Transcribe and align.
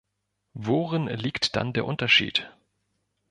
Worin 0.55 1.05
liegt 1.09 1.55
dann 1.55 1.73
der 1.73 1.85
Unterschied? 1.85 2.51